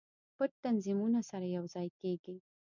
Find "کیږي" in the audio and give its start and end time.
1.99-2.35